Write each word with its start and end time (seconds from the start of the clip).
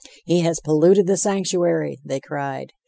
"He 0.25 0.39
has 0.39 0.59
polluted 0.59 1.05
the 1.05 1.15
sanctuary," 1.15 1.99
they 2.03 2.19
cried. 2.19 2.73